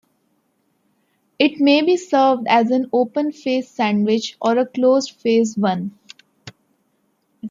It 1.37 1.59
may 1.61 1.83
be 1.83 1.95
served 1.95 2.47
as 2.49 2.71
an 2.71 2.89
open 2.91 3.31
face 3.31 3.69
sandwich 3.69 4.35
or 4.41 4.57
a 4.57 4.65
closed 4.65 5.11
face 5.11 5.55
one. 5.55 5.95